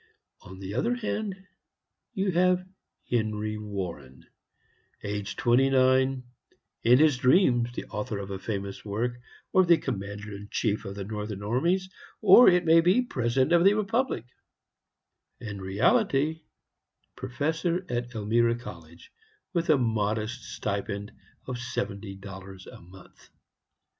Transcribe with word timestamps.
On 0.41 0.57
the 0.57 0.73
other 0.73 0.95
hand, 0.95 1.45
you 2.15 2.31
have 2.31 2.65
Henry 3.07 3.59
Warren, 3.59 4.25
aged 5.03 5.37
twenty 5.37 5.69
nine; 5.69 6.23
in 6.81 6.97
his 6.97 7.17
dreams 7.19 7.69
the 7.75 7.85
author 7.85 8.17
of 8.17 8.31
a 8.31 8.39
famous 8.39 8.83
work, 8.83 9.19
or 9.53 9.63
the 9.63 9.77
commander 9.77 10.33
in 10.35 10.47
chief 10.49 10.85
of 10.85 10.95
the 10.95 11.03
Northern 11.03 11.43
armies, 11.43 11.87
or, 12.19 12.49
it 12.49 12.65
may 12.65 12.81
be, 12.81 13.03
President 13.03 13.51
of 13.51 13.63
the 13.63 13.75
Republic 13.75 14.25
in 15.39 15.61
reality, 15.61 16.41
Professor 17.15 17.85
at 17.87 18.11
Elmira 18.15 18.55
College, 18.55 19.11
with 19.53 19.69
a 19.69 19.77
modest 19.77 20.45
stipend 20.55 21.11
of 21.45 21.59
seventy 21.59 22.15
dollars 22.15 22.65
a 22.65 22.81
month. 22.81 23.29